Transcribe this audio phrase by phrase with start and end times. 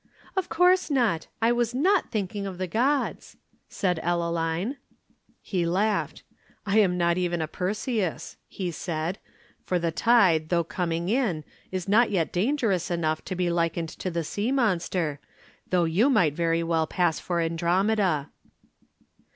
[0.35, 1.27] "Of course not.
[1.43, 3.37] I was not thinking of the gods,"
[3.69, 4.77] said Ellaline.
[5.43, 6.23] He laughed.
[6.65, 9.19] "I am not even a Perseus," he said,
[9.63, 14.09] "for the tide though coming in is not yet dangerous enough to be likened to
[14.09, 15.19] the sea monster,
[15.69, 18.31] though you might very well pass for Andromeda."